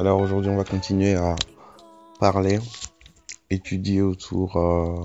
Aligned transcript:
Alors 0.00 0.20
aujourd'hui, 0.20 0.48
on 0.48 0.56
va 0.56 0.62
continuer 0.62 1.14
à 1.14 1.34
parler, 2.20 2.60
étudier 3.50 4.00
autour 4.00 4.56
euh, 4.56 5.04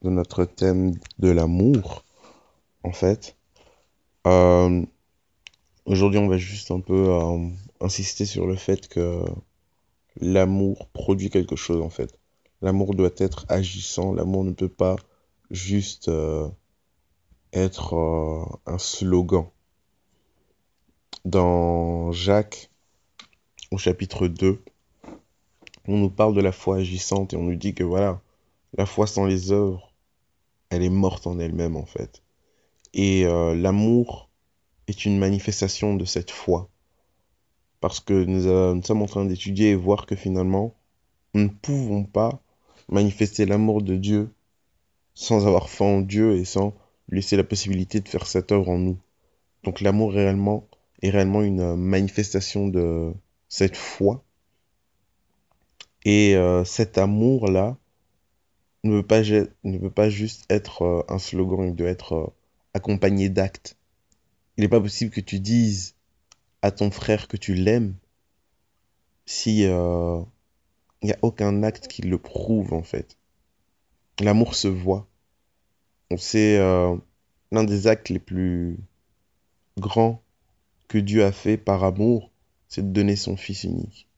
de 0.00 0.08
notre 0.08 0.46
thème 0.46 0.94
de 1.18 1.28
l'amour, 1.28 2.06
en 2.82 2.90
fait. 2.90 3.36
Euh, 4.26 4.82
aujourd'hui, 5.84 6.18
on 6.18 6.26
va 6.26 6.38
juste 6.38 6.70
un 6.70 6.80
peu 6.80 7.10
euh, 7.10 7.48
insister 7.82 8.24
sur 8.24 8.46
le 8.46 8.56
fait 8.56 8.88
que 8.88 9.22
l'amour 10.18 10.88
produit 10.88 11.28
quelque 11.28 11.56
chose, 11.56 11.82
en 11.82 11.90
fait. 11.90 12.18
L'amour 12.62 12.94
doit 12.94 13.12
être 13.18 13.44
agissant, 13.50 14.14
l'amour 14.14 14.44
ne 14.44 14.52
peut 14.52 14.70
pas 14.70 14.96
juste 15.50 16.10
être 17.52 18.48
un 18.64 18.78
slogan. 18.78 19.44
Dans 21.26 22.10
Jacques, 22.12 22.70
au 23.70 23.78
chapitre 23.78 24.26
2, 24.26 24.62
on 25.86 25.96
nous 25.96 26.10
parle 26.10 26.34
de 26.34 26.40
la 26.40 26.52
foi 26.52 26.78
agissante 26.78 27.32
et 27.32 27.36
on 27.36 27.44
nous 27.44 27.56
dit 27.56 27.74
que 27.74 27.84
voilà, 27.84 28.20
la 28.76 28.86
foi 28.86 29.06
sans 29.06 29.26
les 29.26 29.52
œuvres, 29.52 29.92
elle 30.70 30.82
est 30.82 30.90
morte 30.90 31.26
en 31.26 31.38
elle-même 31.38 31.76
en 31.76 31.86
fait. 31.86 32.22
Et 32.94 33.24
euh, 33.24 33.54
l'amour 33.54 34.28
est 34.88 35.04
une 35.04 35.18
manifestation 35.18 35.94
de 35.94 36.04
cette 36.04 36.30
foi. 36.30 36.68
Parce 37.80 38.00
que 38.00 38.24
nous, 38.24 38.46
euh, 38.46 38.74
nous 38.74 38.82
sommes 38.82 39.02
en 39.02 39.06
train 39.06 39.24
d'étudier 39.24 39.70
et 39.70 39.74
voir 39.74 40.06
que 40.06 40.16
finalement, 40.16 40.74
nous 41.34 41.44
ne 41.44 41.48
pouvons 41.48 42.04
pas 42.04 42.40
manifester 42.88 43.46
l'amour 43.46 43.82
de 43.82 43.96
Dieu 43.96 44.30
sans 45.14 45.46
avoir 45.46 45.68
foi 45.68 45.86
en 45.86 46.00
Dieu 46.00 46.36
et 46.36 46.44
sans 46.44 46.74
laisser 47.08 47.36
la 47.36 47.44
possibilité 47.44 48.00
de 48.00 48.08
faire 48.08 48.26
cette 48.26 48.52
œuvre 48.52 48.68
en 48.68 48.78
nous. 48.78 48.98
Donc 49.64 49.80
l'amour 49.80 50.12
réellement 50.12 50.66
est 51.02 51.10
réellement 51.10 51.42
une 51.42 51.60
euh, 51.60 51.76
manifestation 51.76 52.68
de 52.68 53.12
cette 53.50 53.76
foi. 53.76 54.24
Et 56.06 56.34
euh, 56.36 56.64
cet 56.64 56.96
amour-là 56.96 57.76
ne 58.84 59.02
peut 59.02 59.06
pas, 59.06 59.20
ne 59.64 59.88
pas 59.88 60.08
juste 60.08 60.50
être 60.50 60.82
euh, 60.82 61.02
un 61.08 61.18
slogan, 61.18 61.68
il 61.68 61.74
doit 61.74 61.90
être 61.90 62.14
euh, 62.14 62.26
accompagné 62.72 63.28
d'actes. 63.28 63.76
Il 64.56 64.62
n'est 64.62 64.68
pas 64.68 64.80
possible 64.80 65.10
que 65.10 65.20
tu 65.20 65.40
dises 65.40 65.94
à 66.62 66.70
ton 66.70 66.90
frère 66.90 67.28
que 67.28 67.36
tu 67.36 67.54
l'aimes 67.54 67.94
si 69.26 69.60
il 69.60 71.06
n'y 71.06 71.12
a 71.12 71.18
aucun 71.22 71.62
acte 71.62 71.88
qui 71.88 72.02
le 72.02 72.18
prouve 72.18 72.72
en 72.72 72.82
fait. 72.82 73.16
L'amour 74.20 74.54
se 74.54 74.68
voit. 74.68 75.06
On 76.10 76.18
sait 76.18 76.58
euh, 76.58 76.96
l'un 77.52 77.64
des 77.64 77.86
actes 77.86 78.10
les 78.10 78.18
plus 78.18 78.76
grands 79.78 80.22
que 80.88 80.98
Dieu 80.98 81.24
a 81.24 81.32
fait 81.32 81.56
par 81.56 81.84
amour, 81.84 82.29
c'est 82.70 82.82
de 82.82 82.92
donner 82.92 83.16
son 83.16 83.36
Fils 83.36 83.64
unique. 83.64 84.08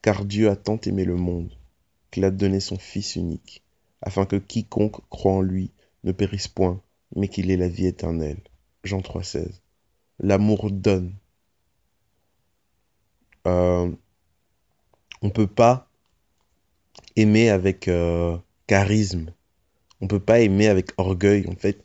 Car 0.00 0.24
Dieu 0.24 0.48
a 0.48 0.56
tant 0.56 0.80
aimé 0.86 1.04
le 1.04 1.16
monde 1.16 1.52
qu'il 2.10 2.24
a 2.24 2.30
donné 2.30 2.60
son 2.60 2.78
Fils 2.78 3.16
unique, 3.16 3.62
afin 4.00 4.24
que 4.24 4.36
quiconque 4.36 5.06
croit 5.10 5.34
en 5.34 5.42
lui 5.42 5.70
ne 6.04 6.12
périsse 6.12 6.48
point, 6.48 6.80
mais 7.14 7.28
qu'il 7.28 7.50
ait 7.50 7.56
la 7.56 7.68
vie 7.68 7.86
éternelle. 7.86 8.40
Jean 8.84 9.00
3,16. 9.00 9.60
L'amour 10.20 10.70
donne. 10.70 11.14
Euh, 13.46 13.90
on 15.22 15.26
ne 15.26 15.32
peut 15.32 15.46
pas 15.46 15.88
aimer 17.16 17.50
avec 17.50 17.88
euh, 17.88 18.38
charisme. 18.66 19.32
On 20.00 20.04
ne 20.06 20.08
peut 20.08 20.20
pas 20.20 20.40
aimer 20.40 20.68
avec 20.68 20.92
orgueil. 20.96 21.46
En 21.48 21.56
fait, 21.56 21.84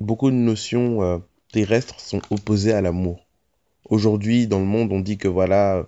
beaucoup 0.00 0.30
de 0.30 0.36
notions 0.36 1.02
euh, 1.02 1.18
terrestres 1.52 1.98
sont 1.98 2.22
opposées 2.30 2.72
à 2.72 2.80
l'amour. 2.80 3.21
Aujourd'hui, 3.92 4.46
dans 4.46 4.58
le 4.58 4.64
monde, 4.64 4.90
on 4.90 5.00
dit 5.00 5.18
que 5.18 5.28
voilà, 5.28 5.86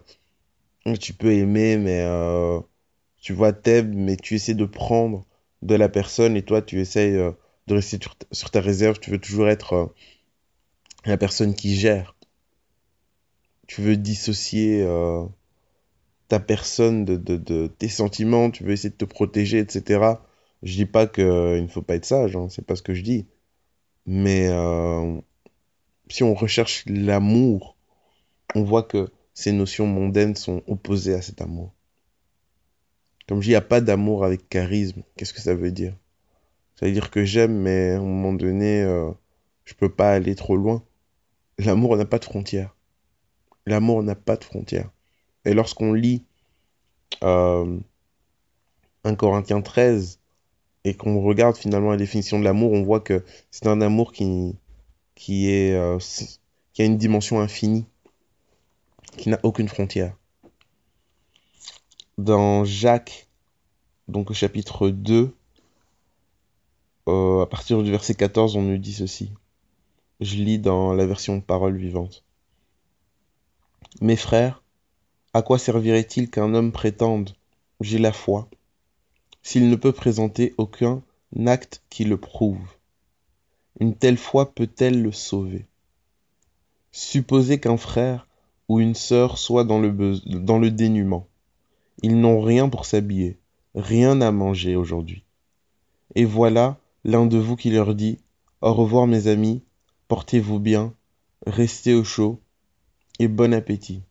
tu 1.01 1.15
peux 1.15 1.33
aimer, 1.33 1.79
mais 1.79 2.03
euh, 2.03 2.61
tu 3.23 3.33
vois, 3.33 3.55
t'aimes, 3.55 3.95
mais 3.95 4.19
tu 4.19 4.35
essaies 4.35 4.53
de 4.53 4.67
prendre 4.67 5.25
de 5.63 5.75
la 5.75 5.89
personne 5.89 6.37
et 6.37 6.43
toi, 6.43 6.61
tu 6.61 6.81
essaies 6.81 7.15
euh, 7.15 7.33
de 7.67 7.77
rester 7.77 7.99
sur 8.31 8.51
ta, 8.51 8.61
réserve. 8.61 9.01
Tu 9.01 9.11
veux 9.11 9.19
toujours 9.19 9.49
être 9.49 9.73
euh, 9.73 9.87
la 11.07 11.17
personne 11.17 11.55
qui 11.55 11.77
gère. 11.77 12.15
Tu 13.67 13.81
veux 13.81 13.97
dissocier 13.97 14.83
euh, 14.83 15.25
ta 16.29 16.41
personne 16.41 17.07
de, 17.07 17.67
tes 17.69 17.89
sentiments. 17.89 18.51
Tu 18.51 18.65
veux 18.65 18.73
essayer 18.73 18.91
de 18.91 18.97
te 18.97 19.07
protéger, 19.07 19.61
etc. 19.61 20.21
Je 20.63 20.75
dis 20.75 20.85
pas 20.85 21.07
qu'il 21.07 21.25
ne 21.25 21.69
faut 21.69 21.81
pas 21.81 21.95
être 21.95 22.05
sage, 22.05 22.37
hein, 22.37 22.49
c'est 22.51 22.67
pas 22.67 22.77
ce 22.77 22.83
que 22.83 22.93
je 22.93 23.01
dis. 23.01 23.25
Mais 24.05 24.49
euh, 24.51 25.19
si 26.11 26.23
on 26.23 26.35
recherche 26.35 26.85
l'amour, 26.87 27.74
on 28.55 28.63
voit 28.63 28.83
que 28.83 29.09
ces 29.35 29.53
notions 29.53 29.87
mondaines 29.87 30.37
sont 30.37 30.63
opposées 30.67 31.15
à 31.15 31.23
cet 31.23 31.41
amour. 31.41 31.73
Comme 33.27 33.41
je 33.41 33.45
dis, 33.45 33.49
il 33.49 33.53
n'y 33.53 33.57
a 33.57 33.63
pas 33.63 33.81
d'amour 33.81 34.25
avec 34.25 34.49
charisme. 34.49 35.03
Qu'est-ce 35.17 35.33
que 35.33 35.41
ça 35.41 35.55
veut 35.55 35.73
dire? 35.73 35.97
Ça 36.77 36.87
veut 36.87 36.93
dire 36.93 37.11
que 37.11 37.25
j'aime, 37.25 37.57
mais 37.57 37.93
à 37.93 37.99
un 37.99 38.03
moment 38.03 38.33
donné, 38.33 38.83
euh, 38.83 39.11
je 39.65 39.75
peux 39.75 39.89
pas 39.89 40.13
aller 40.13 40.35
trop 40.35 40.57
loin. 40.57 40.83
L'amour 41.59 41.97
n'a 41.97 42.05
pas 42.05 42.19
de 42.19 42.25
frontières. 42.25 42.75
L'amour 43.67 44.03
n'a 44.03 44.15
pas 44.15 44.37
de 44.37 44.45
frontières. 44.45 44.91
Et 45.45 45.55
lorsqu'on 45.55 45.93
lit 45.93 46.25
euh, 47.23 47.79
1 49.05 49.15
Corinthiens 49.15 49.63
13 49.63 50.19
et 50.85 50.95
qu'on 50.95 51.23
regarde 51.23 51.57
finalement 51.57 51.91
la 51.91 51.97
définition 51.97 52.39
de 52.39 52.45
l'amour, 52.45 52.73
on 52.73 52.83
voit 52.83 53.01
que 53.01 53.25
c'est 53.51 53.67
un 53.67 53.81
amour 53.81 54.13
qui, 54.13 54.57
euh, 55.73 55.99
a 56.79 56.83
une 56.83 56.99
dimension 56.99 57.41
infinie, 57.41 57.87
qui 59.17 59.29
n'a 59.29 59.39
aucune 59.43 59.69
frontière. 59.69 60.17
Dans 62.19 62.65
Jacques, 62.65 63.29
donc 64.09 64.31
au 64.31 64.35
chapitre 64.35 64.89
2, 64.89 65.35
euh, 67.09 67.43
à 67.43 67.47
partir 67.47 67.83
du 67.83 67.91
verset 67.91 68.15
14, 68.15 68.57
on 68.57 68.63
nous 68.63 68.79
dit 68.79 68.93
ceci. 68.93 69.31
Je 70.21 70.37
lis 70.37 70.59
dans 70.59 70.93
la 70.93 71.07
version 71.07 71.41
Parole 71.41 71.77
vivante. 71.77 72.25
Mes 74.01 74.17
frères, 74.17 74.63
à 75.33 75.43
quoi 75.43 75.59
servirait-il 75.59 76.31
qu'un 76.31 76.55
homme 76.55 76.73
prétende 76.73 77.35
j'ai 77.81 77.99
la 77.99 78.13
foi 78.13 78.49
s'il 79.43 79.69
ne 79.69 79.77
peut 79.77 79.93
présenter 79.93 80.55
aucun 80.57 81.03
acte 81.47 81.83
qui 81.91 82.05
le 82.05 82.17
prouve? 82.17 82.67
Une 83.81 83.97
telle 83.97 84.17
foi 84.17 84.55
peut-elle 84.55 85.03
le 85.03 85.13
sauver? 85.13 85.67
Supposez 86.93 87.59
qu'un 87.59 87.77
frère 87.77 88.27
ou 88.69 88.81
une 88.81 88.95
sœur 88.95 89.39
soit 89.39 89.65
dans 89.65 89.79
le, 89.79 89.93
dans 90.27 90.59
le 90.59 90.71
dénuement. 90.71 91.27
Ils 92.03 92.19
n'ont 92.19 92.41
rien 92.41 92.69
pour 92.69 92.87
s'habiller, 92.87 93.39
rien 93.75 94.21
à 94.21 94.31
manger 94.31 94.77
aujourd'hui. 94.77 95.25
Et 96.15 96.25
voilà 96.25 96.79
l'un 97.05 97.27
de 97.27 97.39
vous 97.39 97.57
qui 97.57 97.71
leur 97.71 97.95
dit 97.95 98.19
Au 98.61 98.73
revoir 98.73 99.07
mes 99.07 99.27
amis, 99.27 99.63
portez-vous 100.09 100.59
bien, 100.59 100.95
restez 101.47 101.95
au 101.95 102.05
chaud 102.05 102.41
et 103.19 103.29
bon 103.29 103.53
appétit. 103.53 104.03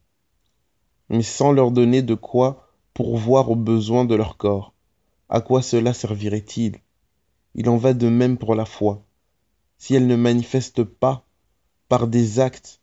Mais 1.10 1.24
sans 1.24 1.52
leur 1.52 1.72
donner 1.72 2.02
de 2.02 2.16
quoi 2.16 2.70
pourvoir 2.94 3.50
aux 3.50 3.56
besoins 3.56 4.06
de 4.06 4.16
leur 4.16 4.38
corps. 4.38 4.74
À 5.30 5.42
quoi 5.42 5.62
cela 5.62 5.94
servirait-il? 5.94 6.80
Il 7.56 7.70
en 7.70 7.78
va 7.78 7.94
de 7.94 8.08
même 8.08 8.38
pour 8.38 8.56
la 8.56 8.66
foi. 8.66 9.04
Si 9.78 9.96
elle 9.96 10.08
ne 10.08 10.16
manifeste 10.16 10.84
pas 10.84 11.26
par 11.90 12.08
des 12.08 12.40
actes, 12.40 12.82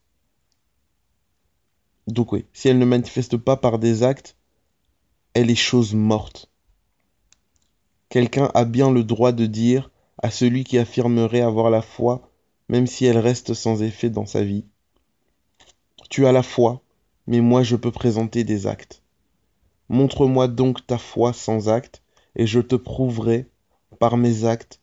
donc 2.13 2.33
oui, 2.33 2.45
si 2.53 2.69
elle 2.69 2.79
ne 2.79 2.85
manifeste 2.85 3.37
pas 3.37 3.57
par 3.57 3.79
des 3.79 4.03
actes, 4.03 4.37
elle 5.35 5.51
est 5.51 5.55
chose 5.55 5.95
morte. 5.95 6.51
Quelqu'un 8.09 8.51
a 8.55 8.65
bien 8.65 8.91
le 8.91 9.05
droit 9.05 9.33
de 9.33 9.47
dire 9.47 9.91
à 10.19 10.31
celui 10.31 10.65
qui 10.65 10.79
affirmerait 10.79 11.41
avoir 11.41 11.71
la 11.71 11.83
foi, 11.83 12.29
même 12.69 12.87
si 12.87 13.05
elle 13.05 13.19
reste 13.19 13.55
sans 13.55 13.83
effet 13.83 14.11
dans 14.11 14.27
sa 14.27 14.43
vie, 14.45 14.65
Tu 16.09 16.27
as 16.27 16.33
la 16.33 16.43
foi, 16.43 16.83
mais 17.29 17.41
moi 17.41 17.63
je 17.63 17.77
peux 17.77 17.93
présenter 17.93 18.43
des 18.43 18.67
actes. 18.67 19.03
Montre-moi 19.89 20.49
donc 20.49 20.85
ta 20.87 20.99
foi 20.99 21.33
sans 21.33 21.69
acte, 21.69 22.03
et 22.35 22.47
je 22.47 22.61
te 22.61 22.75
prouverai 22.75 23.49
par 24.01 24.17
mes 24.17 24.45
actes 24.45 24.81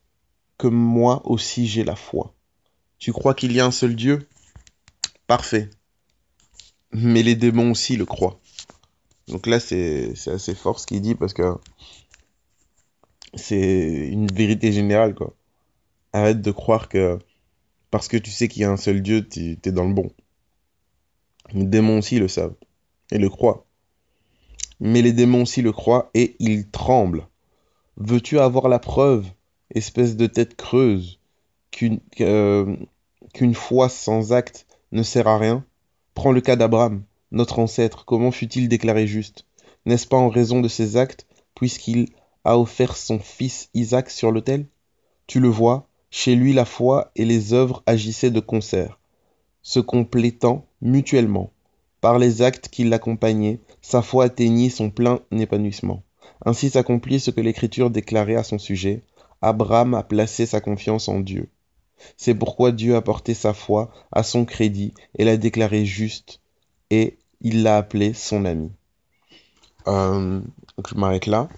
que 0.58 0.68
moi 0.68 1.22
aussi 1.26 1.68
j'ai 1.68 1.84
la 1.84 1.96
foi. 1.96 2.34
Tu 2.98 3.12
crois 3.12 3.34
qu'il 3.34 3.52
y 3.52 3.60
a 3.60 3.66
un 3.66 3.72
seul 3.72 3.96
Dieu? 3.96 4.28
Parfait. 5.28 5.70
Mais 6.92 7.24
les 7.24 7.36
démons 7.36 7.72
aussi 7.72 7.98
le 7.98 8.06
croient. 8.06 8.40
Donc 9.28 9.46
là, 9.46 9.60
c'est 9.60 10.14
assez 10.28 10.56
fort 10.56 10.80
ce 10.80 10.88
qu'il 10.88 11.02
dit 11.02 11.16
parce 11.16 11.34
que 11.34 11.56
c'est 13.34 14.08
une 14.08 14.28
vérité 14.28 14.72
générale, 14.72 15.14
quoi. 15.14 15.36
Arrête 16.14 16.42
de 16.42 16.52
croire 16.52 16.88
que 16.88 17.20
parce 17.92 18.08
que 18.08 18.18
tu 18.18 18.32
sais 18.32 18.48
qu'il 18.48 18.62
y 18.62 18.66
a 18.66 18.72
un 18.72 18.78
seul 18.78 19.02
Dieu, 19.02 19.28
tu 19.28 19.58
es 19.64 19.72
dans 19.72 19.88
le 19.88 19.94
bon. 19.94 20.12
Les 21.54 21.66
démons 21.66 22.00
aussi 22.00 22.20
le 22.20 22.28
savent 22.28 22.56
et 23.12 23.18
le 23.18 23.30
croient. 23.30 23.66
Mais 24.80 25.02
les 25.02 25.14
démons 25.14 25.44
aussi 25.44 25.62
le 25.62 25.72
croient 25.72 26.10
et 26.14 26.36
ils 26.40 26.70
tremblent. 26.70 27.28
Veux-tu 27.98 28.40
avoir 28.40 28.70
la 28.70 28.80
preuve, 28.80 29.26
espèce 29.74 30.16
de 30.16 30.28
tête 30.28 30.56
creuse, 30.56 31.20
qu'une 31.72 32.00
qu'une 33.34 33.56
foi 33.56 33.90
sans 33.90 34.34
acte 34.34 34.68
ne 34.92 35.04
sert 35.04 35.28
à 35.28 35.38
rien? 35.38 35.66
Prends 36.18 36.32
le 36.32 36.42
cas 36.42 36.56
d'Abraham, 36.56 37.04
notre 37.32 37.60
ancêtre, 37.60 38.04
comment 38.04 38.32
fut-il 38.32 38.70
déclaré 38.70 39.06
juste? 39.06 39.46
N'est-ce 39.86 40.08
pas 40.08 40.18
en 40.18 40.30
raison 40.30 40.62
de 40.62 40.68
ses 40.68 40.98
actes, 40.98 41.28
puisqu'il 41.54 42.10
a 42.44 42.58
offert 42.58 42.98
son 42.98 43.20
fils 43.20 43.70
Isaac 43.76 44.10
sur 44.10 44.32
l'autel? 44.32 44.66
Tu 45.28 45.40
le 45.40 45.48
vois, 45.48 45.88
chez 46.10 46.34
lui 46.34 46.54
la 46.54 46.66
foi 46.66 47.12
et 47.16 47.24
les 47.24 47.54
œuvres 47.54 47.84
agissaient 47.86 48.32
de 48.32 48.40
concert, 48.40 48.98
se 49.62 49.80
complétant 49.80 50.66
mutuellement. 50.82 51.52
Par 52.02 52.18
les 52.18 52.42
actes 52.42 52.70
qui 52.70 52.84
l'accompagnaient, 52.84 53.60
sa 53.84 54.02
foi 54.02 54.24
atteignit 54.24 54.72
son 54.72 54.90
plein 54.90 55.20
épanouissement. 55.30 56.02
Ainsi 56.44 56.72
s'accomplit 56.72 57.20
ce 57.20 57.30
que 57.30 57.42
l'Écriture 57.42 57.92
déclarait 57.92 58.38
à 58.38 58.44
son 58.44 58.58
sujet. 58.58 59.04
Abraham 59.44 59.94
a 59.94 60.02
placé 60.02 60.48
sa 60.48 60.62
confiance 60.62 61.10
en 61.10 61.20
Dieu. 61.20 61.52
C'est 62.18 62.36
pourquoi 62.36 62.72
Dieu 62.72 62.96
a 62.96 63.02
porté 63.02 63.34
sa 63.34 63.54
foi 63.54 63.92
à 64.12 64.24
son 64.24 64.46
crédit 64.46 64.94
et 65.18 65.26
l'a 65.26 65.38
déclaré 65.38 65.86
juste, 65.86 66.42
et 66.90 67.18
il 67.42 67.64
l'a 67.64 67.78
appelé 67.78 68.14
son 68.14 68.46
ami. 68.46 68.72
Euh, 69.88 70.42
je 70.88 70.96
m'arrête 70.96 71.28
là. 71.28 71.50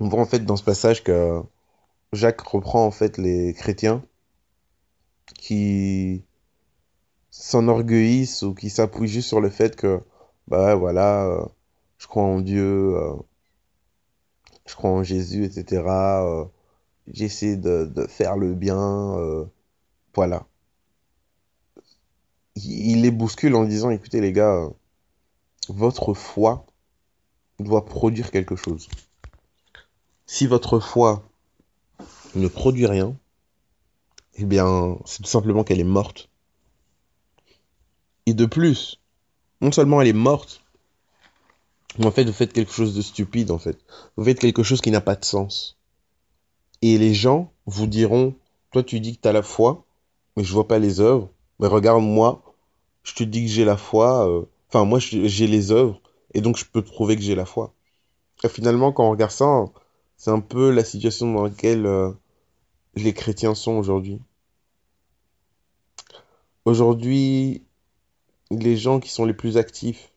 On 0.00 0.08
voit 0.08 0.20
en 0.20 0.26
fait 0.26 0.44
dans 0.44 0.56
ce 0.56 0.64
passage 0.64 1.02
que 1.02 1.42
Jacques 2.12 2.42
reprend 2.42 2.84
en 2.84 2.90
fait 2.90 3.18
les 3.18 3.54
chrétiens 3.54 4.02
qui 5.34 6.24
s'enorgueillissent 7.30 8.42
ou 8.42 8.54
qui 8.54 8.70
s'appuient 8.70 9.08
juste 9.08 9.28
sur 9.28 9.40
le 9.40 9.50
fait 9.50 9.76
que, 9.76 10.00
bah 10.48 10.74
voilà, 10.74 11.26
euh, 11.26 11.44
je 11.98 12.06
crois 12.06 12.22
en 12.22 12.40
Dieu, 12.40 12.96
euh, 12.96 13.14
je 14.66 14.74
crois 14.74 14.90
en 14.90 15.02
Jésus, 15.02 15.44
etc. 15.44 15.82
j'essaie 17.12 17.56
de, 17.56 18.06
faire 18.08 18.36
le 18.36 18.54
bien, 18.54 19.48
voilà. 20.14 20.46
Il, 22.56 23.02
les 23.02 23.10
bouscule 23.10 23.54
en 23.54 23.64
disant, 23.64 23.90
écoutez 23.90 24.20
les 24.20 24.32
gars, 24.32 24.70
votre 25.68 26.14
foi 26.14 26.66
doit 27.58 27.84
produire 27.84 28.30
quelque 28.30 28.56
chose. 28.56 28.88
Si 30.26 30.46
votre 30.46 30.80
foi 30.80 31.22
ne 32.34 32.48
produit 32.48 32.86
rien, 32.86 33.16
eh 34.34 34.44
bien, 34.44 34.98
c'est 35.04 35.22
tout 35.22 35.30
simplement 35.30 35.64
qu'elle 35.64 35.80
est 35.80 35.84
morte. 35.84 36.28
Et 38.26 38.34
de 38.34 38.46
plus, 38.46 39.00
non 39.60 39.72
seulement 39.72 40.00
elle 40.00 40.08
est 40.08 40.12
morte, 40.12 40.62
mais 41.98 42.06
en 42.06 42.10
fait, 42.10 42.24
vous 42.24 42.32
faites 42.32 42.52
quelque 42.52 42.72
chose 42.72 42.94
de 42.94 43.02
stupide, 43.02 43.50
en 43.50 43.58
fait. 43.58 43.78
Vous 44.16 44.24
faites 44.24 44.38
quelque 44.38 44.62
chose 44.62 44.80
qui 44.80 44.90
n'a 44.90 45.00
pas 45.00 45.16
de 45.16 45.24
sens. 45.24 45.78
Et 46.88 46.98
les 46.98 47.14
gens 47.14 47.50
vous 47.66 47.88
diront, 47.88 48.36
toi 48.70 48.84
tu 48.84 49.00
dis 49.00 49.16
que 49.16 49.22
tu 49.22 49.26
as 49.26 49.32
la 49.32 49.42
foi, 49.42 49.84
mais 50.36 50.44
je 50.44 50.52
vois 50.52 50.68
pas 50.68 50.78
les 50.78 51.00
œuvres. 51.00 51.28
Mais 51.58 51.66
regarde 51.66 52.04
moi, 52.04 52.44
je 53.02 53.12
te 53.12 53.24
dis 53.24 53.42
que 53.44 53.50
j'ai 53.50 53.64
la 53.64 53.76
foi, 53.76 54.28
euh, 54.28 54.44
enfin 54.68 54.84
moi 54.84 55.00
j'ai 55.00 55.48
les 55.48 55.72
œuvres, 55.72 56.00
et 56.32 56.40
donc 56.40 56.56
je 56.56 56.64
peux 56.64 56.82
prouver 56.82 57.16
que 57.16 57.22
j'ai 57.22 57.34
la 57.34 57.44
foi. 57.44 57.74
Et 58.44 58.48
finalement, 58.48 58.92
quand 58.92 59.04
on 59.04 59.10
regarde 59.10 59.32
ça, 59.32 59.64
c'est 60.16 60.30
un 60.30 60.38
peu 60.38 60.70
la 60.70 60.84
situation 60.84 61.32
dans 61.32 61.42
laquelle 61.42 61.86
euh, 61.86 62.12
les 62.94 63.12
chrétiens 63.12 63.56
sont 63.56 63.72
aujourd'hui. 63.72 64.20
Aujourd'hui, 66.66 67.64
les 68.52 68.76
gens 68.76 69.00
qui 69.00 69.08
sont 69.10 69.24
les 69.24 69.34
plus 69.34 69.56
actifs 69.56 70.12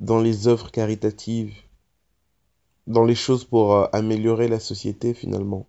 dans 0.00 0.20
les 0.20 0.48
œuvres 0.48 0.70
caritatives, 0.70 1.54
dans 2.86 3.04
les 3.04 3.14
choses 3.14 3.44
pour 3.44 3.74
euh, 3.74 3.86
améliorer 3.92 4.48
la 4.48 4.60
société 4.60 5.14
finalement, 5.14 5.66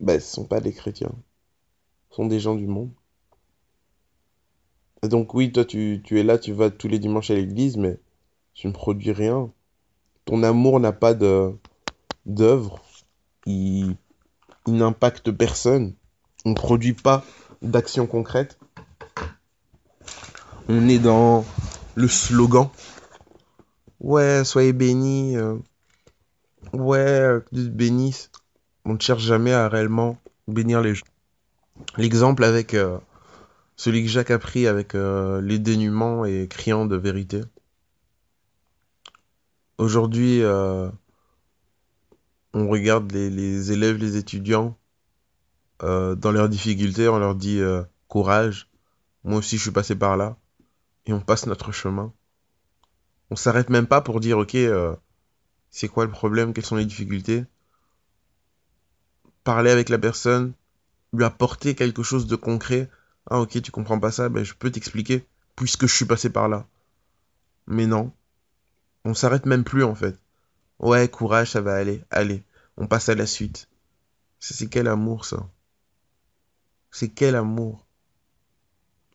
ben, 0.00 0.20
ce 0.20 0.26
ne 0.26 0.44
sont 0.44 0.44
pas 0.44 0.60
des 0.60 0.72
chrétiens, 0.72 1.12
ce 2.10 2.16
sont 2.16 2.26
des 2.26 2.40
gens 2.40 2.54
du 2.54 2.66
monde. 2.66 2.90
Donc 5.02 5.34
oui, 5.34 5.52
toi 5.52 5.64
tu, 5.64 6.02
es 6.10 6.22
là, 6.22 6.38
tu 6.38 6.52
vas 6.52 6.70
tous 6.70 6.88
les 6.88 6.98
dimanches 6.98 7.30
à 7.30 7.34
l'église, 7.34 7.76
mais 7.76 7.98
tu 8.54 8.66
ne 8.66 8.72
produis 8.72 9.12
rien. 9.12 9.50
Ton 10.24 10.42
amour 10.42 10.80
n'a 10.80 10.92
pas 10.92 11.14
d'œuvre, 11.14 12.82
il, 13.44 13.96
il 14.66 14.74
n'impacte 14.74 15.30
personne, 15.30 15.94
on 16.44 16.50
ne 16.50 16.54
produit 16.54 16.94
pas 16.94 17.24
d'action 17.60 18.06
concrète 18.06 18.58
on 20.68 20.88
est 20.88 20.98
dans 20.98 21.44
le 21.94 22.08
slogan. 22.08 22.68
Ouais, 24.00 24.44
soyez 24.44 24.72
bénis. 24.72 25.36
Euh, 25.36 25.56
ouais, 26.72 27.38
Dieu 27.52 27.68
bénisse. 27.68 28.30
On 28.84 28.94
ne 28.94 29.00
cherche 29.00 29.22
jamais 29.22 29.52
à 29.52 29.68
réellement 29.68 30.18
bénir 30.48 30.80
les 30.80 30.94
gens. 30.94 31.06
L'exemple 31.96 32.44
avec 32.44 32.74
euh, 32.74 32.98
celui 33.76 34.02
que 34.02 34.08
Jacques 34.08 34.30
a 34.30 34.38
pris 34.38 34.66
avec 34.66 34.94
euh, 34.94 35.40
les 35.40 35.58
dénuements 35.58 36.24
et 36.24 36.46
criant 36.48 36.86
de 36.86 36.96
vérité. 36.96 37.40
Aujourd'hui, 39.78 40.42
on 42.54 42.68
regarde 42.68 43.10
les, 43.10 43.28
les, 43.28 43.72
élèves, 43.72 43.96
les 43.96 44.16
étudiants 44.16 44.78
dans 45.80 46.30
leurs 46.30 46.48
difficultés, 46.48 47.08
on 47.08 47.18
leur 47.18 47.34
dit 47.34 47.60
courage. 48.06 48.68
Moi 49.24 49.38
aussi, 49.38 49.56
je 49.56 49.62
suis 49.62 49.72
passé 49.72 49.96
par 49.96 50.16
là 50.16 50.36
et 51.06 51.12
on 51.12 51.20
passe 51.20 51.46
notre 51.46 51.72
chemin. 51.72 52.12
On 53.30 53.36
s'arrête 53.36 53.70
même 53.70 53.86
pas 53.86 54.00
pour 54.00 54.20
dire, 54.20 54.38
ok, 54.38 54.54
euh, 54.54 54.94
c'est 55.74 55.88
quoi 55.88 56.04
le 56.04 56.10
problème, 56.12 56.54
quelles 56.54 56.64
sont 56.64 56.76
les 56.76 56.86
difficultés? 56.86 57.44
Parler 59.42 59.72
avec 59.72 59.88
la 59.88 59.98
personne, 59.98 60.52
lui 61.12 61.24
apporter 61.24 61.74
quelque 61.74 62.04
chose 62.04 62.28
de 62.28 62.36
concret. 62.36 62.88
Ah 63.28 63.40
ok, 63.40 63.60
tu 63.60 63.72
comprends 63.72 63.98
pas 63.98 64.12
ça, 64.12 64.28
ben 64.28 64.44
je 64.44 64.54
peux 64.54 64.70
t'expliquer, 64.70 65.26
puisque 65.56 65.86
je 65.88 65.94
suis 65.96 66.04
passé 66.04 66.30
par 66.30 66.48
là. 66.48 66.68
Mais 67.66 67.88
non, 67.88 68.12
on 69.04 69.14
s'arrête 69.14 69.46
même 69.46 69.64
plus 69.64 69.82
en 69.82 69.96
fait. 69.96 70.16
Ouais, 70.78 71.08
courage, 71.08 71.50
ça 71.50 71.60
va 71.60 71.74
aller, 71.74 72.04
allez, 72.08 72.44
on 72.76 72.86
passe 72.86 73.08
à 73.08 73.16
la 73.16 73.26
suite. 73.26 73.68
C'est 74.38 74.68
quel 74.68 74.86
amour 74.86 75.24
ça? 75.24 75.50
C'est 76.92 77.08
quel 77.08 77.34
amour? 77.34 77.84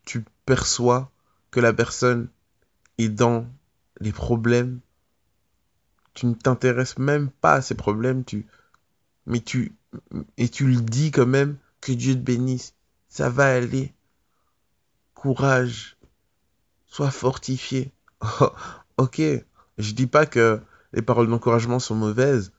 Tu 0.03 0.25
perçois 0.45 1.09
que 1.51 1.61
la 1.61 1.71
personne 1.71 2.27
est 2.97 3.07
dans 3.07 3.47
les 4.01 4.11
problèmes, 4.11 4.81
tu 6.19 6.25
ne 6.25 6.33
t'intéresses 6.33 6.97
même 6.97 7.29
pas 7.29 7.53
à 7.53 7.61
ces 7.61 7.75
problèmes, 7.75 8.25
tu, 8.25 8.45
mais 9.25 9.39
tu, 9.39 9.73
et 10.35 10.49
tu 10.49 10.67
le 10.67 10.81
dis 10.81 11.11
quand 11.11 11.25
même, 11.25 11.57
que 11.79 11.93
Dieu 11.93 12.13
te 12.13 12.19
bénisse, 12.19 12.73
ça 13.07 13.29
va 13.29 13.45
aller, 13.55 13.93
courage, 15.13 15.97
sois 16.87 17.09
fortifié. 17.09 17.93
ok, 18.97 19.21
je 19.77 19.91
dis 19.93 20.07
pas 20.07 20.25
que 20.25 20.59
les 20.91 21.01
paroles 21.01 21.29
d'encouragement 21.29 21.79
sont 21.79 21.95
mauvaises, 21.95 22.51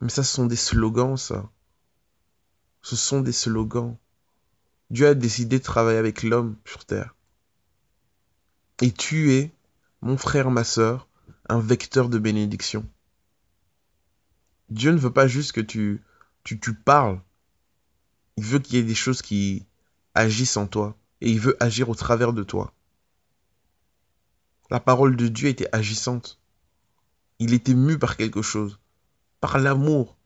mais 0.00 0.08
ça 0.08 0.22
ce 0.22 0.32
sont 0.32 0.46
des 0.46 0.56
slogans, 0.56 1.18
ça. 1.18 1.50
Ce 2.80 2.96
sont 2.96 3.20
des 3.20 3.32
slogans. 3.32 3.98
Dieu 4.88 5.06
a 5.06 5.14
décidé 5.14 5.58
de 5.58 5.64
travailler 5.64 5.98
avec 5.98 6.22
l'homme 6.22 6.56
sur 6.64 6.86
terre. 6.86 7.14
Et 8.80 8.90
tu 8.90 9.34
es, 9.34 9.52
mon 10.00 10.16
frère, 10.16 10.50
ma 10.50 10.64
sœur, 10.64 11.07
un 11.48 11.60
vecteur 11.60 12.08
de 12.08 12.18
bénédiction. 12.18 12.88
Dieu 14.70 14.92
ne 14.92 14.98
veut 14.98 15.12
pas 15.12 15.26
juste 15.26 15.52
que 15.52 15.60
tu, 15.60 16.02
tu, 16.44 16.74
parles. 16.74 17.20
Il 18.36 18.44
veut 18.44 18.58
qu'il 18.58 18.76
y 18.76 18.78
ait 18.78 18.84
des 18.84 18.94
choses 18.94 19.22
qui 19.22 19.66
agissent 20.14 20.56
en 20.56 20.66
toi. 20.66 20.96
Et 21.20 21.30
il 21.30 21.40
veut 21.40 21.56
agir 21.60 21.88
au 21.88 21.94
travers 21.94 22.32
de 22.32 22.42
toi. 22.42 22.72
La 24.70 24.80
parole 24.80 25.16
de 25.16 25.28
Dieu 25.28 25.48
était 25.48 25.68
agissante. 25.72 26.38
Il 27.38 27.54
était 27.54 27.74
mu 27.74 27.98
par 27.98 28.16
quelque 28.16 28.42
chose. 28.42 28.78
Par 29.40 29.58
l'amour. 29.58 30.16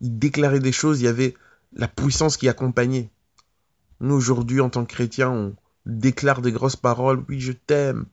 Il 0.00 0.18
déclarait 0.18 0.60
des 0.60 0.72
choses, 0.72 1.00
il 1.00 1.04
y 1.04 1.08
avait 1.08 1.34
la 1.72 1.88
puissance 1.88 2.36
qui 2.36 2.48
accompagnait. 2.48 3.10
Nous, 4.00 4.14
aujourd'hui, 4.14 4.60
en 4.60 4.70
tant 4.70 4.84
que 4.84 4.92
chrétiens, 4.92 5.30
on, 5.30 5.56
déclare 5.86 6.40
des 6.40 6.52
grosses 6.52 6.76
paroles. 6.76 7.24
Oui, 7.28 7.40
je 7.40 7.52
t'aime. 7.52 8.06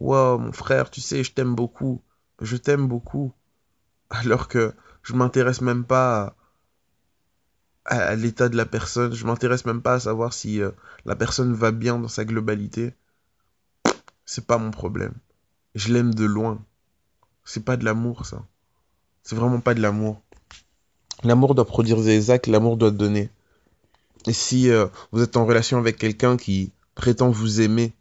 Wow, 0.00 0.38
mon 0.38 0.52
frère, 0.52 0.90
tu 0.90 1.00
sais, 1.00 1.22
je 1.22 1.32
t'aime 1.32 1.54
beaucoup. 1.54 2.02
Je 2.40 2.56
t'aime 2.56 2.88
beaucoup. 2.88 3.32
Alors 4.08 4.48
que 4.48 4.74
je 5.02 5.12
m'intéresse 5.14 5.60
même 5.60 5.84
pas 5.84 6.34
à, 7.84 8.14
l'état 8.16 8.48
de 8.48 8.56
la 8.56 8.66
personne. 8.66 9.12
Je 9.12 9.26
m'intéresse 9.26 9.66
même 9.66 9.82
pas 9.82 9.94
à 9.94 10.00
savoir 10.00 10.32
si 10.32 10.60
euh, 10.60 10.70
la 11.04 11.16
personne 11.16 11.52
va 11.52 11.70
bien 11.70 11.98
dans 11.98 12.08
sa 12.08 12.24
globalité. 12.24 12.94
C'est 14.24 14.46
pas 14.46 14.58
mon 14.58 14.70
problème. 14.70 15.14
je 15.74 15.92
l'aime 15.92 16.14
de 16.14 16.24
loin. 16.24 16.64
C'est 17.44 17.64
pas 17.64 17.76
de 17.76 17.84
l'amour, 17.84 18.26
ça. 18.26 18.42
C'est 19.22 19.36
vraiment 19.36 19.60
pas 19.60 19.74
de 19.74 19.82
l'amour. 19.82 20.22
L'amour 21.24 21.54
doit 21.54 21.66
produire 21.66 22.00
des 22.00 22.30
actes, 22.30 22.46
l'amour 22.46 22.76
doit 22.76 22.90
donner. 22.90 23.30
Et 24.26 24.32
si 24.32 24.70
euh, 24.70 24.86
vous 25.12 25.22
êtes 25.22 25.36
en 25.36 25.44
relation 25.44 25.78
avec 25.78 25.98
quelqu'un 25.98 26.36
qui 26.36 26.72
prétend 26.94 27.30
vous 27.30 27.60
aimer, 27.60 27.92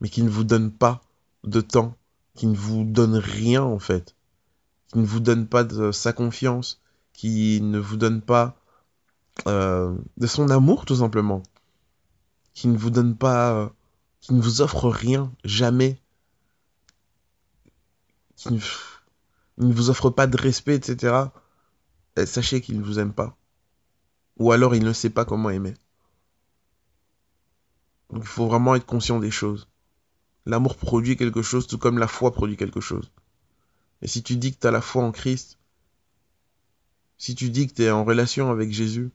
mais 0.00 0.08
qui 0.08 0.22
ne 0.22 0.30
vous 0.30 0.44
donne 0.44 0.72
pas 0.72 1.02
de 1.44 1.60
temps, 1.60 1.96
qui 2.34 2.46
ne 2.46 2.56
vous 2.56 2.84
donne 2.84 3.16
rien 3.16 3.62
en 3.62 3.78
fait, 3.78 4.14
qui 4.92 4.98
ne 4.98 5.06
vous 5.06 5.20
donne 5.20 5.46
pas 5.46 5.64
de 5.64 5.92
sa 5.92 6.12
confiance, 6.12 6.80
qui 7.12 7.60
ne 7.60 7.78
vous 7.78 7.96
donne 7.96 8.22
pas 8.22 8.56
euh, 9.46 9.96
de 10.16 10.26
son 10.26 10.50
amour 10.50 10.84
tout 10.84 10.96
simplement, 10.96 11.42
qui 12.54 12.68
ne 12.68 12.76
vous 12.76 12.90
donne 12.90 13.16
pas, 13.16 13.52
euh, 13.54 13.68
qui 14.20 14.34
ne 14.34 14.40
vous 14.40 14.60
offre 14.60 14.88
rien, 14.88 15.32
jamais, 15.44 16.00
qui 18.36 18.52
ne, 18.52 19.72
vous 19.72 19.90
offre 19.90 20.10
pas 20.10 20.26
de 20.26 20.36
respect, 20.36 20.76
etc. 20.76 21.24
Sachez 22.24 22.60
qu'il 22.60 22.78
ne 22.78 22.84
vous 22.84 22.98
aime 22.98 23.12
pas. 23.12 23.36
Ou 24.38 24.52
alors 24.52 24.74
il 24.74 24.84
ne 24.84 24.92
sait 24.92 25.10
pas 25.10 25.24
comment 25.24 25.50
aimer. 25.50 25.74
Il 28.14 28.22
faut 28.22 28.46
vraiment 28.46 28.74
être 28.74 28.86
conscient 28.86 29.18
des 29.20 29.30
choses. 29.30 29.68
L'amour 30.48 30.76
produit 30.76 31.18
quelque 31.18 31.42
chose 31.42 31.66
tout 31.66 31.76
comme 31.76 31.98
la 31.98 32.08
foi 32.08 32.32
produit 32.32 32.56
quelque 32.56 32.80
chose. 32.80 33.12
Et 34.00 34.08
si 34.08 34.22
tu 34.22 34.36
dis 34.36 34.54
que 34.54 34.58
tu 34.58 34.66
as 34.66 34.70
la 34.70 34.80
foi 34.80 35.04
en 35.04 35.12
Christ, 35.12 35.58
si 37.18 37.34
tu 37.34 37.50
dis 37.50 37.66
que 37.66 37.74
tu 37.74 37.82
es 37.82 37.90
en 37.90 38.02
relation 38.02 38.50
avec 38.50 38.72
Jésus, 38.72 39.10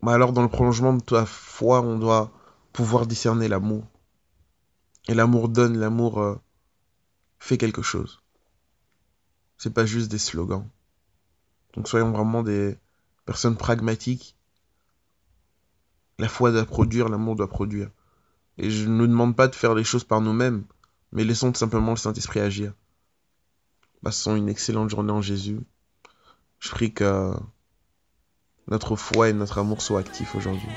bah 0.00 0.14
alors 0.14 0.32
dans 0.32 0.40
le 0.40 0.48
prolongement 0.48 0.94
de 0.94 1.02
ta 1.02 1.26
foi, 1.26 1.82
on 1.82 1.98
doit 1.98 2.32
pouvoir 2.72 3.06
discerner 3.06 3.48
l'amour. 3.48 3.84
Et 5.08 5.14
l'amour 5.14 5.50
donne, 5.50 5.76
l'amour 5.76 6.22
euh, 6.22 6.40
fait 7.38 7.58
quelque 7.58 7.82
chose. 7.82 8.22
C'est 9.58 9.74
pas 9.74 9.84
juste 9.84 10.10
des 10.10 10.18
slogans. 10.18 10.66
Donc 11.74 11.86
soyons 11.86 12.12
vraiment 12.12 12.42
des 12.42 12.78
personnes 13.26 13.58
pragmatiques. 13.58 14.36
La 16.18 16.30
foi 16.30 16.50
doit 16.50 16.64
produire, 16.64 17.10
l'amour 17.10 17.36
doit 17.36 17.50
produire. 17.50 17.90
Et 18.58 18.70
je 18.70 18.86
ne 18.86 18.94
nous 18.94 19.06
demande 19.06 19.36
pas 19.36 19.48
de 19.48 19.54
faire 19.54 19.74
les 19.74 19.84
choses 19.84 20.04
par 20.04 20.20
nous-mêmes, 20.20 20.64
mais 21.12 21.24
laissons 21.24 21.52
tout 21.52 21.58
simplement 21.58 21.92
le 21.92 21.96
Saint-Esprit 21.96 22.40
agir. 22.40 22.72
Passons 24.02 24.36
une 24.36 24.48
excellente 24.48 24.90
journée 24.90 25.12
en 25.12 25.22
Jésus. 25.22 25.60
Je 26.58 26.70
prie 26.70 26.92
que 26.92 27.32
notre 28.68 28.96
foi 28.96 29.28
et 29.28 29.32
notre 29.32 29.58
amour 29.58 29.82
soient 29.82 30.00
actifs 30.00 30.34
aujourd'hui. 30.34 30.68